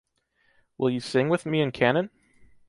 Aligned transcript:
Will 0.79 0.89
you 0.89 0.99
sing 0.99 1.29
with 1.29 1.45
me 1.45 1.61
in 1.61 1.71
canon? 1.71 2.09